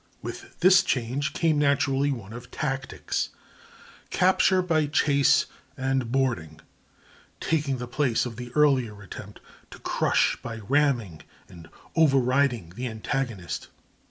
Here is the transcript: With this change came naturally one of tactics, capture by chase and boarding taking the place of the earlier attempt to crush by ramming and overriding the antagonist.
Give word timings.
With 0.23 0.59
this 0.61 0.81
change 0.81 1.31
came 1.33 1.59
naturally 1.59 2.09
one 2.11 2.33
of 2.33 2.49
tactics, 2.49 3.29
capture 4.09 4.63
by 4.63 4.87
chase 4.87 5.45
and 5.77 6.11
boarding 6.11 6.59
taking 7.39 7.77
the 7.77 7.85
place 7.85 8.25
of 8.25 8.35
the 8.35 8.51
earlier 8.55 8.99
attempt 9.03 9.41
to 9.69 9.77
crush 9.77 10.39
by 10.41 10.57
ramming 10.67 11.21
and 11.47 11.69
overriding 11.95 12.73
the 12.75 12.87
antagonist. 12.87 13.67